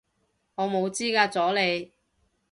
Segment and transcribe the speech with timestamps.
[0.55, 1.91] 我冇資格阻你